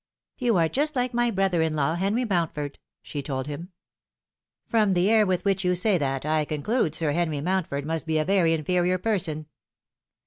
"You 0.39 0.57
are 0.57 0.67
just 0.67 0.95
like 0.95 1.13
my 1.13 1.29
brother 1.29 1.61
in 1.61 1.75
law, 1.75 1.93
Henry 1.93 2.25
Mountford," 2.25 2.79
she 3.03 3.21
told 3.21 3.45
him." 3.45 3.71
From 4.65 4.93
the 4.93 5.11
air 5.11 5.27
with 5.27 5.45
which 5.45 5.63
you 5.63 5.75
say 5.75 5.99
that, 5.99 6.25
I 6.25 6.43
conclude 6.43 6.95
Sir 6.95 7.11
Henry 7.11 7.39
Mocntford 7.39 7.85
must 7.85 8.07
be 8.07 8.17
a 8.17 8.25
very 8.25 8.53
inferior 8.53 8.97
person." 8.97 9.45